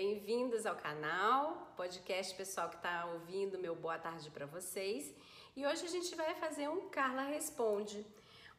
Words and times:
Bem-vindos 0.00 0.64
ao 0.64 0.76
canal, 0.76 1.72
podcast 1.76 2.32
pessoal 2.36 2.68
que 2.68 2.76
está 2.76 3.04
ouvindo, 3.06 3.58
meu 3.58 3.74
boa 3.74 3.98
tarde 3.98 4.30
para 4.30 4.46
vocês. 4.46 5.12
E 5.56 5.66
hoje 5.66 5.86
a 5.86 5.88
gente 5.88 6.14
vai 6.14 6.36
fazer 6.36 6.68
um 6.68 6.88
Carla 6.88 7.22
Responde. 7.22 8.06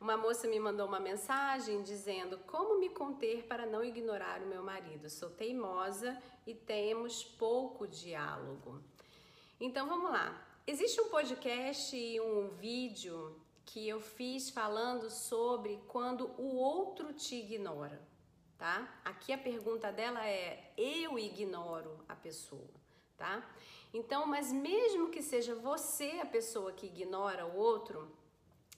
Uma 0.01 0.17
moça 0.17 0.49
me 0.49 0.59
mandou 0.59 0.85
uma 0.85 0.99
mensagem 0.99 1.81
dizendo 1.81 2.37
como 2.39 2.77
me 2.77 2.89
conter 2.89 3.43
para 3.43 3.65
não 3.65 3.81
ignorar 3.81 4.41
o 4.41 4.47
meu 4.47 4.61
marido. 4.61 5.09
Sou 5.09 5.29
teimosa 5.29 6.21
e 6.45 6.53
temos 6.53 7.23
pouco 7.23 7.87
diálogo. 7.87 8.83
Então 9.61 9.87
vamos 9.87 10.11
lá. 10.11 10.45
Existe 10.67 10.99
um 10.99 11.07
podcast 11.07 11.95
e 11.95 12.19
um 12.19 12.49
vídeo 12.49 13.33
que 13.65 13.87
eu 13.87 14.01
fiz 14.01 14.49
falando 14.49 15.09
sobre 15.09 15.81
quando 15.87 16.31
o 16.37 16.57
outro 16.57 17.13
te 17.13 17.35
ignora 17.35 18.08
tá? 18.59 19.01
Aqui 19.05 19.31
a 19.31 19.37
pergunta 19.37 19.91
dela 19.91 20.27
é: 20.27 20.71
eu 20.77 21.17
ignoro 21.17 21.97
a 22.07 22.15
pessoa, 22.15 22.69
tá? 23.17 23.49
Então, 23.91 24.27
mas 24.27 24.51
mesmo 24.51 25.09
que 25.09 25.23
seja 25.23 25.55
você 25.55 26.19
a 26.21 26.25
pessoa 26.25 26.73
que 26.73 26.85
ignora 26.85 27.47
o 27.47 27.55
outro, 27.55 28.11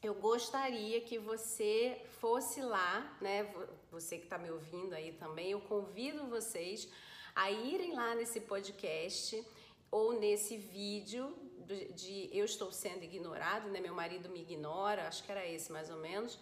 eu 0.01 0.13
gostaria 0.13 1.01
que 1.01 1.17
você 1.17 2.01
fosse 2.19 2.61
lá, 2.61 3.17
né? 3.19 3.53
Você 3.91 4.17
que 4.17 4.23
está 4.23 4.37
me 4.37 4.49
ouvindo 4.49 4.93
aí 4.93 5.11
também, 5.13 5.51
eu 5.51 5.61
convido 5.61 6.27
vocês 6.27 6.87
a 7.35 7.51
irem 7.51 7.93
lá 7.93 8.15
nesse 8.15 8.39
podcast 8.41 9.43
ou 9.89 10.13
nesse 10.13 10.57
vídeo 10.57 11.35
de, 11.65 11.91
de 11.93 12.29
eu 12.31 12.45
estou 12.45 12.71
sendo 12.71 13.03
ignorado, 13.03 13.67
né? 13.69 13.81
Meu 13.81 13.93
marido 13.93 14.29
me 14.29 14.41
ignora, 14.41 15.07
acho 15.07 15.23
que 15.23 15.31
era 15.31 15.45
esse 15.45 15.71
mais 15.71 15.89
ou 15.89 15.97
menos 15.97 16.39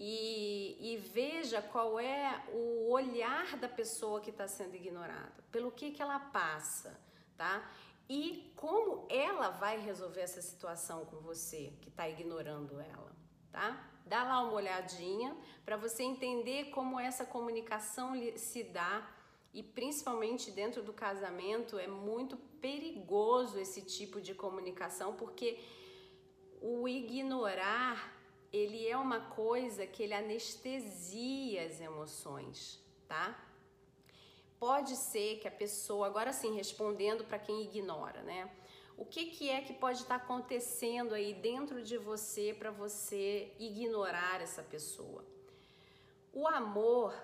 e, 0.00 0.76
e 0.80 0.96
veja 0.96 1.60
qual 1.60 1.98
é 1.98 2.44
o 2.52 2.88
olhar 2.88 3.56
da 3.56 3.68
pessoa 3.68 4.20
que 4.20 4.30
está 4.30 4.46
sendo 4.46 4.76
ignorada, 4.76 5.34
pelo 5.50 5.72
que, 5.72 5.90
que 5.90 6.00
ela 6.00 6.20
passa, 6.20 7.00
tá? 7.36 7.68
E 8.08 8.52
como 8.54 9.08
ela 9.10 9.50
vai 9.50 9.80
resolver 9.80 10.20
essa 10.20 10.40
situação 10.40 11.04
com 11.06 11.16
você 11.16 11.72
que 11.82 11.88
está 11.88 12.08
ignorando 12.08 12.80
ela, 12.80 13.12
tá? 13.50 13.90
Dá 14.06 14.22
lá 14.22 14.40
uma 14.42 14.52
olhadinha 14.52 15.36
para 15.64 15.76
você 15.76 16.04
entender 16.04 16.70
como 16.70 16.98
essa 17.00 17.26
comunicação 17.26 18.14
se 18.36 18.62
dá 18.62 19.04
e 19.52 19.64
principalmente 19.64 20.52
dentro 20.52 20.80
do 20.80 20.92
casamento 20.92 21.76
é 21.76 21.88
muito 21.88 22.36
perigoso 22.36 23.58
esse 23.58 23.82
tipo 23.82 24.20
de 24.20 24.32
comunicação 24.32 25.14
porque 25.14 25.58
o 26.62 26.86
ignorar 26.86 28.17
ele 28.52 28.86
é 28.86 28.96
uma 28.96 29.20
coisa 29.20 29.86
que 29.86 30.02
ele 30.02 30.14
anestesia 30.14 31.66
as 31.66 31.80
emoções, 31.80 32.82
tá? 33.06 33.38
Pode 34.58 34.96
ser 34.96 35.38
que 35.38 35.46
a 35.46 35.50
pessoa, 35.50 36.06
agora 36.06 36.32
sim, 36.32 36.54
respondendo 36.54 37.24
para 37.24 37.38
quem 37.38 37.62
ignora, 37.62 38.22
né? 38.22 38.50
O 38.96 39.04
que, 39.04 39.26
que 39.26 39.48
é 39.48 39.60
que 39.60 39.72
pode 39.72 39.98
estar 39.98 40.18
tá 40.18 40.24
acontecendo 40.24 41.14
aí 41.14 41.32
dentro 41.32 41.82
de 41.82 41.96
você 41.96 42.52
para 42.52 42.70
você 42.70 43.52
ignorar 43.58 44.40
essa 44.40 44.62
pessoa? 44.62 45.24
O 46.32 46.48
amor, 46.48 47.14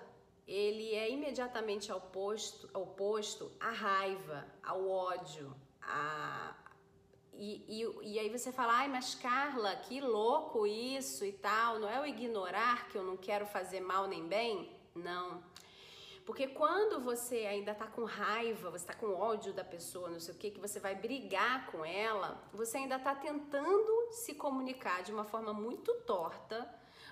ele 0.47 0.93
é 0.93 1.09
imediatamente 1.09 1.91
oposto, 1.91 2.69
oposto 2.73 3.51
à 3.59 3.71
raiva, 3.71 4.47
ao 4.63 4.87
ódio, 4.87 5.53
a, 5.81 6.55
e, 7.37 7.63
e, 7.67 8.13
e 8.13 8.19
aí 8.19 8.29
você 8.29 8.51
fala, 8.51 8.73
ai, 8.73 8.87
mas 8.87 9.15
Carla, 9.15 9.75
que 9.75 9.99
louco 9.99 10.65
isso 10.65 11.25
e 11.25 11.31
tal, 11.31 11.79
não 11.79 11.89
é 11.89 11.99
o 12.01 12.05
ignorar 12.05 12.87
que 12.89 12.97
eu 12.97 13.03
não 13.03 13.17
quero 13.17 13.45
fazer 13.45 13.81
mal 13.81 14.07
nem 14.07 14.25
bem? 14.27 14.71
Não. 14.95 15.43
Porque 16.25 16.47
quando 16.47 16.99
você 16.99 17.45
ainda 17.45 17.75
tá 17.75 17.85
com 17.85 18.03
raiva, 18.03 18.71
você 18.71 18.85
tá 18.85 18.95
com 18.95 19.13
ódio 19.13 19.53
da 19.53 19.63
pessoa, 19.63 20.09
não 20.09 20.19
sei 20.19 20.33
o 20.33 20.37
que, 20.37 20.51
que 20.51 20.59
você 20.59 20.79
vai 20.79 20.95
brigar 20.95 21.67
com 21.67 21.85
ela, 21.85 22.41
você 22.51 22.77
ainda 22.77 22.97
tá 22.97 23.13
tentando 23.13 24.11
se 24.11 24.33
comunicar 24.33 25.03
de 25.03 25.11
uma 25.11 25.23
forma 25.23 25.53
muito 25.53 25.93
torta, 26.01 26.67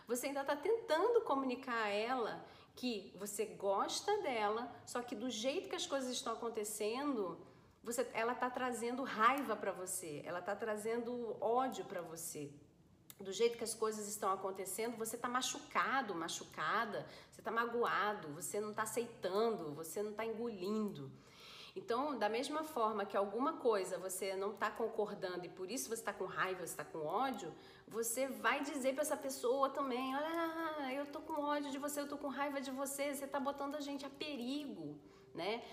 você 0.07 0.28
ainda 0.28 0.44
tá 0.44 0.56
tentando 0.56 1.22
comunicar 1.22 1.83
a 1.83 1.89
ela 1.89 2.44
que 2.75 3.13
você 3.16 3.45
gosta 3.45 4.17
dela, 4.23 4.73
só 4.83 5.01
que 5.03 5.16
do 5.16 5.29
jeito 5.29 5.69
que 5.69 5.75
as 5.75 5.85
coisas 5.85 6.12
estão 6.12 6.33
acontecendo, 6.33 7.38
você, 7.83 8.09
ela 8.13 8.33
está 8.33 8.49
trazendo 8.49 9.03
raiva 9.03 9.55
para 9.55 9.71
você, 9.71 10.21
ela 10.25 10.39
está 10.39 10.55
trazendo 10.55 11.35
ódio 11.41 11.83
para 11.85 12.01
você. 12.01 12.49
Do 13.19 13.31
jeito 13.31 13.57
que 13.57 13.63
as 13.63 13.73
coisas 13.73 14.07
estão 14.07 14.31
acontecendo, 14.31 14.97
você 14.97 15.16
está 15.16 15.27
machucado, 15.27 16.16
machucada, 16.16 17.05
você 17.29 17.41
está 17.41 17.51
magoado, 17.51 18.29
você 18.29 18.59
não 18.59 18.71
está 18.71 18.83
aceitando, 18.83 19.73
você 19.73 20.01
não 20.01 20.11
está 20.11 20.25
engolindo. 20.25 21.11
Então, 21.75 22.17
da 22.17 22.29
mesma 22.29 22.63
forma 22.63 23.05
que 23.05 23.17
alguma 23.17 23.53
coisa 23.53 23.97
você 23.97 24.35
não 24.35 24.51
está 24.51 24.69
concordando 24.69 25.45
e 25.45 25.50
por 25.50 25.71
isso 25.71 25.89
você 25.89 26.01
está 26.01 26.13
com 26.13 26.25
raiva, 26.25 26.59
você 26.59 26.73
está 26.73 26.85
com 26.85 27.00
ódio, 27.00 27.51
você 27.88 28.27
vai 28.27 28.61
dizer 28.61 28.94
para 28.94 29.01
essa 29.01 29.17
pessoa 29.17 29.69
também: 29.69 30.15
olha, 30.15 30.94
eu 30.94 31.05
tô 31.07 31.19
com 31.21 31.41
ódio 31.41 31.71
de 31.71 31.79
você, 31.79 32.00
eu 32.00 32.07
tô 32.07 32.17
com 32.17 32.27
raiva 32.27 32.61
de 32.61 32.71
você, 32.71 33.13
você 33.13 33.25
está 33.25 33.39
botando 33.39 33.75
a 33.75 33.81
gente 33.81 34.05
a 34.05 34.09
perigo, 34.09 35.00
né? 35.33 35.63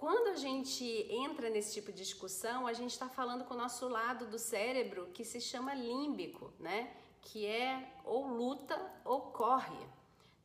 Quando 0.00 0.28
a 0.28 0.36
gente 0.36 0.82
entra 1.10 1.50
nesse 1.50 1.74
tipo 1.74 1.92
de 1.92 1.98
discussão, 1.98 2.66
a 2.66 2.72
gente 2.72 2.92
está 2.92 3.06
falando 3.06 3.44
com 3.44 3.52
o 3.52 3.56
nosso 3.64 3.86
lado 3.86 4.24
do 4.28 4.38
cérebro 4.38 5.10
que 5.12 5.26
se 5.26 5.38
chama 5.42 5.74
límbico, 5.74 6.54
né? 6.58 6.96
Que 7.20 7.44
é 7.44 8.00
ou 8.02 8.26
luta 8.26 8.80
ou 9.04 9.20
corre, 9.30 9.86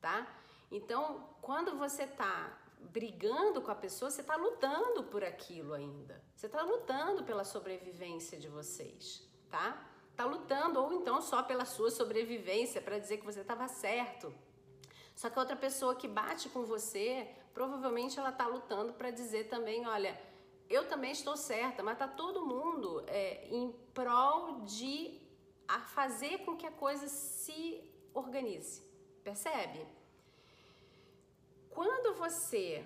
tá? 0.02 0.28
Então, 0.70 1.30
quando 1.42 1.78
você 1.78 2.04
está 2.04 2.52
brigando 2.92 3.62
com 3.62 3.72
a 3.72 3.76
pessoa, 3.76 4.12
você 4.12 4.20
está 4.20 4.36
lutando 4.36 5.06
por 5.06 5.24
aquilo 5.24 5.74
ainda. 5.74 6.22
Você 6.36 6.48
está 6.48 6.62
lutando 6.62 7.24
pela 7.24 7.46
sobrevivência 7.46 8.38
de 8.38 8.50
vocês, 8.50 9.26
tá? 9.50 9.90
Tá 10.18 10.26
lutando 10.26 10.82
ou 10.82 10.92
então 10.92 11.22
só 11.22 11.42
pela 11.42 11.64
sua 11.64 11.90
sobrevivência 11.92 12.82
para 12.82 13.00
dizer 13.00 13.20
que 13.20 13.26
você 13.26 13.40
estava 13.40 13.70
certo. 13.70 14.36
Só 15.16 15.30
que 15.30 15.40
a 15.40 15.42
outra 15.42 15.56
pessoa 15.56 15.96
que 15.96 16.10
bate 16.10 16.50
com 16.50 16.66
você, 16.66 17.34
provavelmente 17.56 18.20
ela 18.20 18.30
está 18.30 18.46
lutando 18.46 18.94
para 18.94 19.10
dizer 19.10 19.46
também, 19.46 19.88
olha, 19.88 20.14
eu 20.70 20.88
também 20.90 21.12
estou 21.12 21.38
certa, 21.38 21.82
mas 21.82 21.98
tá 21.98 22.08
todo 22.08 22.46
mundo 22.46 23.04
é, 23.08 23.48
em 23.48 23.72
prol 23.94 24.62
de 24.66 25.22
fazer 25.88 26.40
com 26.40 26.58
que 26.58 26.68
a 26.68 26.72
coisa 26.72 27.08
se 27.08 27.82
organize. 28.14 28.84
Percebe? 29.24 29.88
Quando 31.70 32.18
você 32.18 32.86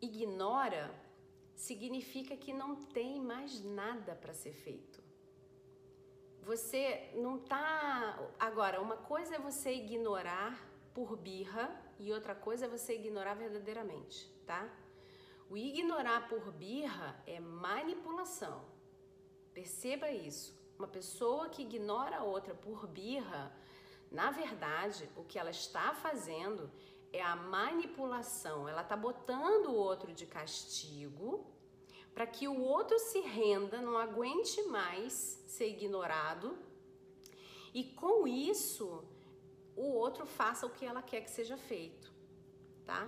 ignora, 0.00 0.94
significa 1.56 2.36
que 2.36 2.52
não 2.52 2.76
tem 2.76 3.18
mais 3.18 3.62
nada 3.64 4.14
para 4.14 4.34
ser 4.34 4.52
feito. 4.52 5.02
Você 6.42 7.10
não 7.14 7.38
tá. 7.38 8.18
Agora, 8.38 8.80
uma 8.80 8.96
coisa 8.96 9.36
é 9.36 9.38
você 9.38 9.72
ignorar 9.72 10.66
por 10.94 11.16
birra 11.16 11.89
e 12.00 12.12
outra 12.12 12.34
coisa 12.34 12.64
é 12.64 12.68
você 12.68 12.94
ignorar 12.94 13.34
verdadeiramente, 13.34 14.26
tá? 14.46 14.66
O 15.50 15.56
ignorar 15.56 16.28
por 16.28 16.50
birra 16.50 17.22
é 17.26 17.38
manipulação. 17.38 18.64
Perceba 19.52 20.10
isso. 20.10 20.58
Uma 20.78 20.88
pessoa 20.88 21.50
que 21.50 21.60
ignora 21.60 22.16
a 22.16 22.24
outra 22.24 22.54
por 22.54 22.86
birra, 22.86 23.54
na 24.10 24.30
verdade, 24.30 25.10
o 25.14 25.24
que 25.24 25.38
ela 25.38 25.50
está 25.50 25.92
fazendo 25.92 26.70
é 27.12 27.20
a 27.20 27.36
manipulação. 27.36 28.66
Ela 28.66 28.80
está 28.80 28.96
botando 28.96 29.66
o 29.66 29.74
outro 29.74 30.10
de 30.14 30.24
castigo 30.24 31.46
para 32.14 32.26
que 32.26 32.48
o 32.48 32.60
outro 32.60 32.98
se 32.98 33.20
renda, 33.20 33.80
não 33.82 33.98
aguente 33.98 34.62
mais 34.62 35.12
ser 35.46 35.68
ignorado. 35.68 36.56
E 37.74 37.84
com 37.84 38.26
isso, 38.26 39.04
o 39.80 39.94
outro 40.04 40.26
faça 40.26 40.66
o 40.66 40.70
que 40.70 40.84
ela 40.84 41.02
quer 41.02 41.22
que 41.22 41.30
seja 41.30 41.56
feito, 41.56 42.12
tá? 42.84 43.02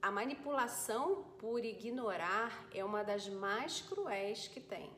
A 0.00 0.10
manipulação 0.10 1.24
por 1.38 1.64
ignorar 1.64 2.68
é 2.72 2.84
uma 2.84 3.02
das 3.02 3.28
mais 3.28 3.80
cruéis 3.82 4.46
que 4.46 4.60
tem. 4.60 4.88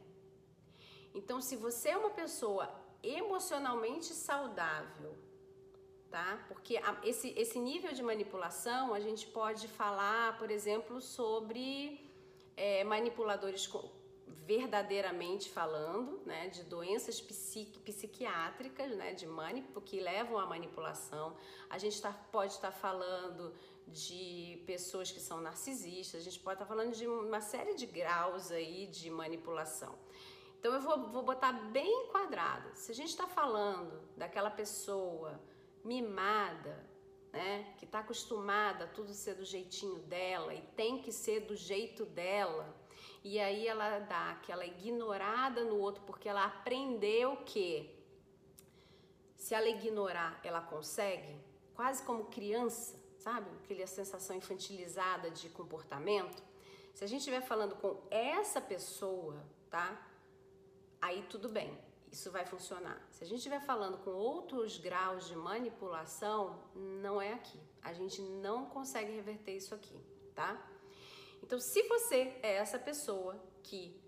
Então, 1.14 1.40
se 1.40 1.56
você 1.56 1.88
é 1.90 1.96
uma 1.96 2.10
pessoa 2.10 2.68
emocionalmente 3.02 4.12
saudável, 4.12 5.16
tá? 6.10 6.44
Porque 6.48 6.78
esse, 7.02 7.28
esse 7.30 7.58
nível 7.58 7.92
de 7.92 8.02
manipulação 8.02 8.92
a 8.92 9.00
gente 9.00 9.26
pode 9.26 9.66
falar, 9.66 10.36
por 10.38 10.50
exemplo, 10.50 11.00
sobre 11.00 12.06
é, 12.54 12.84
manipuladores 12.84 13.66
verdadeiramente 14.50 15.48
falando, 15.48 16.20
né, 16.26 16.48
de 16.48 16.64
doenças 16.64 17.20
psiqui, 17.20 17.78
psiquiátricas, 17.78 18.90
né, 18.96 19.12
de 19.14 19.24
que 19.80 20.00
levam 20.00 20.40
à 20.40 20.44
manipulação. 20.44 21.36
A 21.68 21.78
gente 21.78 22.02
tá, 22.02 22.12
pode 22.32 22.54
estar 22.54 22.72
tá 22.72 22.76
falando 22.76 23.54
de 23.86 24.60
pessoas 24.66 25.12
que 25.12 25.20
são 25.20 25.40
narcisistas, 25.40 26.22
a 26.22 26.24
gente 26.24 26.40
pode 26.40 26.56
estar 26.56 26.66
tá 26.66 26.68
falando 26.68 26.92
de 26.92 27.06
uma 27.06 27.40
série 27.40 27.74
de 27.74 27.86
graus 27.86 28.50
aí 28.50 28.88
de 28.88 29.08
manipulação. 29.08 29.96
Então 30.58 30.74
eu 30.74 30.80
vou, 30.80 30.98
vou 31.08 31.22
botar 31.22 31.52
bem 31.52 32.06
enquadrado. 32.06 32.70
Se 32.74 32.90
a 32.90 32.94
gente 32.94 33.10
está 33.10 33.28
falando 33.28 34.02
daquela 34.16 34.50
pessoa 34.50 35.40
mimada, 35.84 36.89
né, 37.32 37.74
que 37.78 37.84
está 37.84 38.00
acostumada 38.00 38.84
a 38.84 38.88
tudo 38.88 39.12
ser 39.12 39.34
do 39.34 39.44
jeitinho 39.44 39.98
dela 40.00 40.54
e 40.54 40.62
tem 40.76 41.00
que 41.00 41.12
ser 41.12 41.40
do 41.40 41.54
jeito 41.54 42.04
dela, 42.04 42.74
e 43.22 43.38
aí 43.38 43.66
ela 43.66 43.98
dá 44.00 44.32
aquela 44.32 44.64
ignorada 44.66 45.64
no 45.64 45.78
outro 45.78 46.02
porque 46.04 46.28
ela 46.28 46.44
aprendeu 46.44 47.36
que 47.38 47.96
se 49.36 49.54
ela 49.54 49.68
ignorar, 49.68 50.38
ela 50.44 50.60
consegue, 50.60 51.34
quase 51.74 52.02
como 52.02 52.26
criança, 52.26 52.98
sabe? 53.18 53.48
Aquela 53.64 53.86
sensação 53.86 54.36
infantilizada 54.36 55.30
de 55.30 55.48
comportamento. 55.48 56.42
Se 56.94 57.04
a 57.04 57.06
gente 57.06 57.20
estiver 57.20 57.40
falando 57.40 57.76
com 57.76 58.02
essa 58.10 58.60
pessoa, 58.60 59.42
tá? 59.70 60.06
Aí 61.00 61.24
tudo 61.30 61.48
bem, 61.48 61.76
isso 62.10 62.30
vai 62.30 62.44
funcionar. 62.44 63.00
Se 63.10 63.22
a 63.24 63.26
gente 63.26 63.38
estiver 63.38 63.60
falando 63.60 63.98
com 63.98 64.10
outros 64.10 64.78
graus 64.78 65.26
de 65.26 65.36
manipulação, 65.36 66.58
não 66.74 67.20
é 67.20 67.32
aqui. 67.32 67.60
A 67.82 67.92
gente 67.92 68.20
não 68.20 68.66
consegue 68.66 69.12
reverter 69.12 69.56
isso 69.56 69.74
aqui, 69.74 69.98
tá? 70.34 70.60
Então, 71.42 71.58
se 71.58 71.82
você 71.84 72.36
é 72.42 72.56
essa 72.56 72.78
pessoa 72.78 73.40
que 73.62 73.98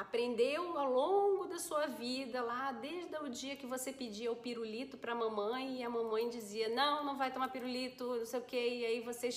aprendeu 0.00 0.78
ao 0.78 0.90
longo 0.90 1.46
da 1.46 1.58
sua 1.58 1.86
vida, 1.86 2.42
lá 2.42 2.72
desde 2.72 3.14
o 3.18 3.28
dia 3.28 3.54
que 3.54 3.66
você 3.66 3.92
pedia 3.92 4.32
o 4.32 4.36
pirulito 4.36 4.96
para 4.96 5.12
a 5.12 5.14
mamãe 5.14 5.80
e 5.80 5.82
a 5.82 5.90
mamãe 5.90 6.28
dizia: 6.30 6.70
Não, 6.70 7.04
não 7.04 7.16
vai 7.18 7.30
tomar 7.30 7.48
pirulito, 7.48 8.16
não 8.16 8.24
sei 8.24 8.40
o 8.40 8.42
que, 8.42 8.56
e 8.56 8.86
aí 8.86 9.00
você 9.00 9.28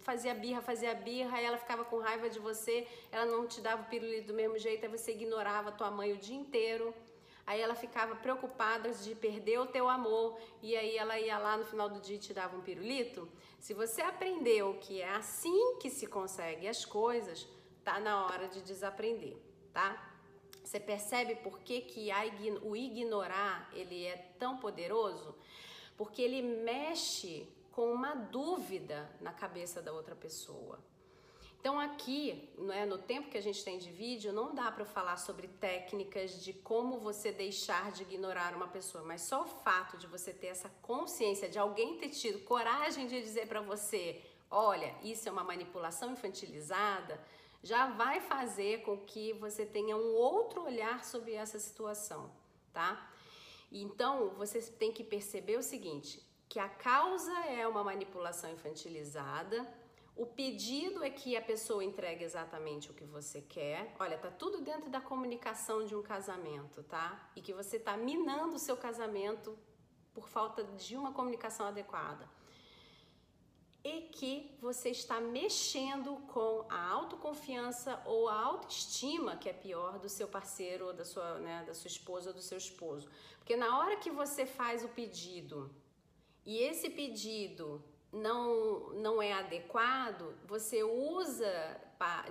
fazia 0.00 0.34
birra, 0.34 0.60
fazia 0.60 0.92
birra, 0.94 1.40
e 1.40 1.44
ela 1.44 1.56
ficava 1.56 1.84
com 1.84 1.98
raiva 1.98 2.28
de 2.28 2.40
você, 2.40 2.86
ela 3.12 3.26
não 3.26 3.46
te 3.46 3.60
dava 3.60 3.82
o 3.82 3.86
pirulito 3.86 4.28
do 4.28 4.34
mesmo 4.34 4.58
jeito, 4.58 4.84
aí 4.84 4.90
você 4.90 5.12
ignorava 5.12 5.70
tua 5.70 5.90
mãe 5.90 6.12
o 6.12 6.16
dia 6.16 6.36
inteiro. 6.36 6.92
Aí 7.46 7.60
ela 7.60 7.74
ficava 7.74 8.14
preocupada 8.14 8.92
de 8.92 9.14
perder 9.14 9.58
o 9.58 9.66
teu 9.66 9.88
amor 9.88 10.38
e 10.62 10.76
aí 10.76 10.96
ela 10.96 11.18
ia 11.18 11.38
lá 11.38 11.56
no 11.56 11.64
final 11.64 11.88
do 11.88 12.00
dia 12.00 12.16
e 12.16 12.18
te 12.18 12.32
dava 12.32 12.56
um 12.56 12.60
pirulito. 12.60 13.28
Se 13.58 13.74
você 13.74 14.00
aprendeu 14.00 14.78
que 14.80 15.00
é 15.00 15.08
assim 15.08 15.76
que 15.78 15.90
se 15.90 16.06
consegue 16.06 16.68
as 16.68 16.84
coisas, 16.84 17.48
tá 17.84 17.98
na 17.98 18.26
hora 18.26 18.48
de 18.48 18.62
desaprender, 18.62 19.36
tá? 19.72 20.10
Você 20.62 20.78
percebe 20.78 21.34
por 21.36 21.58
que, 21.58 21.80
que 21.80 22.10
a, 22.10 22.20
o 22.62 22.76
ignorar 22.76 23.68
ele 23.72 24.04
é 24.06 24.16
tão 24.38 24.58
poderoso? 24.58 25.34
Porque 25.96 26.22
ele 26.22 26.42
mexe 26.42 27.48
com 27.72 27.92
uma 27.92 28.14
dúvida 28.14 29.10
na 29.20 29.32
cabeça 29.32 29.82
da 29.82 29.92
outra 29.92 30.14
pessoa. 30.14 30.78
Então 31.62 31.78
aqui, 31.78 32.52
é 32.72 32.84
no 32.84 32.98
tempo 32.98 33.30
que 33.30 33.38
a 33.38 33.40
gente 33.40 33.62
tem 33.62 33.78
de 33.78 33.88
vídeo, 33.88 34.32
não 34.32 34.52
dá 34.52 34.68
para 34.72 34.84
falar 34.84 35.16
sobre 35.16 35.46
técnicas 35.46 36.42
de 36.42 36.52
como 36.52 36.98
você 36.98 37.30
deixar 37.30 37.92
de 37.92 38.02
ignorar 38.02 38.56
uma 38.56 38.66
pessoa, 38.66 39.04
mas 39.04 39.20
só 39.20 39.42
o 39.42 39.46
fato 39.46 39.96
de 39.96 40.08
você 40.08 40.32
ter 40.32 40.48
essa 40.48 40.68
consciência 40.82 41.48
de 41.48 41.60
alguém 41.60 41.98
ter 41.98 42.08
tido 42.08 42.40
coragem 42.40 43.06
de 43.06 43.22
dizer 43.22 43.46
para 43.46 43.60
você, 43.60 44.20
olha, 44.50 44.92
isso 45.04 45.28
é 45.28 45.30
uma 45.30 45.44
manipulação 45.44 46.10
infantilizada, 46.10 47.24
já 47.62 47.86
vai 47.90 48.18
fazer 48.18 48.82
com 48.82 48.98
que 48.98 49.32
você 49.34 49.64
tenha 49.64 49.96
um 49.96 50.14
outro 50.16 50.64
olhar 50.64 51.04
sobre 51.04 51.34
essa 51.34 51.60
situação, 51.60 52.28
tá? 52.72 53.08
Então, 53.70 54.30
você 54.30 54.60
tem 54.60 54.90
que 54.90 55.04
perceber 55.04 55.58
o 55.58 55.62
seguinte, 55.62 56.26
que 56.48 56.58
a 56.58 56.68
causa 56.68 57.32
é 57.46 57.68
uma 57.68 57.84
manipulação 57.84 58.50
infantilizada, 58.50 59.64
o 60.14 60.26
pedido 60.26 61.02
é 61.02 61.08
que 61.08 61.36
a 61.36 61.42
pessoa 61.42 61.82
entregue 61.82 62.22
exatamente 62.22 62.90
o 62.90 62.94
que 62.94 63.04
você 63.04 63.40
quer. 63.40 63.94
Olha, 63.98 64.18
tá 64.18 64.30
tudo 64.30 64.60
dentro 64.60 64.90
da 64.90 65.00
comunicação 65.00 65.86
de 65.86 65.94
um 65.94 66.02
casamento, 66.02 66.82
tá? 66.82 67.30
E 67.34 67.40
que 67.40 67.52
você 67.52 67.78
tá 67.78 67.96
minando 67.96 68.56
o 68.56 68.58
seu 68.58 68.76
casamento 68.76 69.58
por 70.12 70.28
falta 70.28 70.62
de 70.64 70.96
uma 70.96 71.12
comunicação 71.12 71.66
adequada. 71.66 72.28
E 73.82 74.02
que 74.02 74.56
você 74.60 74.90
está 74.90 75.18
mexendo 75.18 76.16
com 76.28 76.66
a 76.68 76.88
autoconfiança 76.90 78.00
ou 78.04 78.28
a 78.28 78.38
autoestima, 78.38 79.36
que 79.36 79.48
é 79.48 79.52
pior, 79.52 79.98
do 79.98 80.10
seu 80.10 80.28
parceiro 80.28 80.88
ou 80.88 80.92
da 80.92 81.06
sua, 81.06 81.38
né, 81.38 81.64
da 81.66 81.72
sua 81.72 81.88
esposa 81.88 82.30
ou 82.30 82.34
do 82.34 82.42
seu 82.42 82.58
esposo. 82.58 83.08
Porque 83.38 83.56
na 83.56 83.78
hora 83.78 83.96
que 83.96 84.10
você 84.10 84.44
faz 84.44 84.84
o 84.84 84.88
pedido 84.88 85.74
e 86.44 86.58
esse 86.58 86.90
pedido 86.90 87.82
não, 88.12 88.90
não 88.90 89.22
é 89.22 89.32
adequado, 89.32 90.34
você 90.44 90.82
usa 90.82 91.80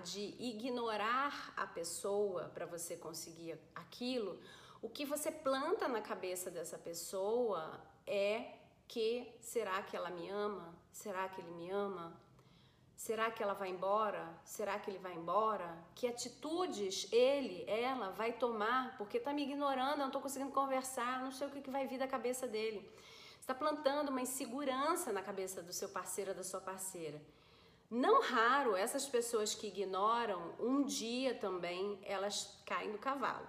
de 0.03 0.35
ignorar 0.37 1.53
a 1.55 1.65
pessoa 1.65 2.51
para 2.53 2.65
você 2.65 2.97
conseguir 2.97 3.57
aquilo, 3.73 4.39
o 4.81 4.89
que 4.89 5.05
você 5.05 5.31
planta 5.31 5.87
na 5.87 6.01
cabeça 6.01 6.51
dessa 6.51 6.77
pessoa 6.77 7.79
é 8.05 8.55
que 8.87 9.33
será 9.39 9.81
que 9.83 9.95
ela 9.95 10.09
me 10.09 10.29
ama? 10.29 10.75
Será 10.91 11.29
que 11.29 11.39
ele 11.39 11.51
me 11.51 11.69
ama? 11.69 12.19
Será 12.95 13.31
que 13.31 13.41
ela 13.41 13.53
vai 13.53 13.69
embora? 13.69 14.27
Será 14.43 14.77
que 14.77 14.91
ele 14.91 14.99
vai 14.99 15.13
embora? 15.13 15.77
Que 15.95 16.05
atitudes 16.05 17.07
ele, 17.11 17.63
ela 17.67 18.09
vai 18.09 18.33
tomar? 18.33 18.97
Porque 18.97 19.19
tá 19.19 19.31
me 19.33 19.43
ignorando, 19.43 20.01
eu 20.01 20.05
não 20.05 20.11
tô 20.11 20.19
conseguindo 20.19 20.51
conversar, 20.51 21.23
não 21.23 21.31
sei 21.31 21.47
o 21.47 21.51
que, 21.51 21.61
que 21.61 21.71
vai 21.71 21.87
vir 21.87 21.97
da 21.97 22.07
cabeça 22.07 22.47
dele 22.47 22.87
está 23.51 23.53
plantando 23.53 24.09
uma 24.09 24.21
insegurança 24.21 25.11
na 25.11 25.21
cabeça 25.21 25.61
do 25.61 25.73
seu 25.73 25.89
parceiro 25.89 26.33
da 26.33 26.43
sua 26.43 26.61
parceira. 26.61 27.21
Não 27.89 28.21
raro, 28.21 28.77
essas 28.77 29.05
pessoas 29.05 29.53
que 29.53 29.67
ignoram, 29.67 30.55
um 30.57 30.83
dia 30.83 31.35
também 31.35 31.99
elas 32.03 32.57
caem 32.65 32.91
no 32.91 32.97
cavalo. 32.97 33.45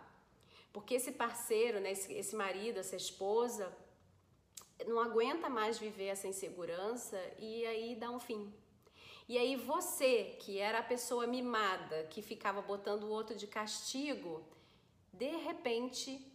Porque 0.73 0.95
esse 0.95 1.13
parceiro, 1.13 1.79
né, 1.79 1.93
esse, 1.93 2.13
esse 2.15 2.35
marido, 2.35 2.81
essa 2.81 2.97
esposa, 2.97 3.73
não 4.87 4.99
aguenta 4.99 5.49
mais 5.49 5.79
viver 5.79 6.07
essa 6.07 6.27
insegurança 6.27 7.17
e 7.39 7.65
aí 7.65 7.95
dá 7.95 8.11
um 8.11 8.19
fim. 8.19 8.53
E 9.29 9.39
aí 9.39 9.55
você, 9.55 10.37
que 10.41 10.59
era 10.59 10.81
a 10.81 10.83
pessoa 10.83 11.29
mimada, 11.29 12.05
que 12.11 12.21
ficava 12.21 12.61
botando 12.61 13.05
o 13.05 13.11
outro 13.11 13.37
de 13.37 13.47
castigo, 13.47 14.45
de 15.13 15.31
repente 15.37 16.32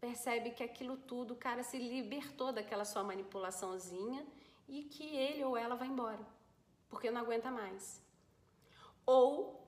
percebe 0.00 0.50
que 0.50 0.62
aquilo 0.62 0.96
tudo, 0.96 1.34
o 1.34 1.36
cara 1.36 1.62
se 1.62 1.78
libertou 1.78 2.52
daquela 2.52 2.84
sua 2.84 3.02
manipulaçãozinha 3.02 4.26
e 4.68 4.84
que 4.84 5.04
ele 5.16 5.44
ou 5.44 5.56
ela 5.56 5.74
vai 5.74 5.88
embora, 5.88 6.24
porque 6.88 7.10
não 7.10 7.20
aguenta 7.20 7.50
mais. 7.50 8.02
Ou, 9.04 9.66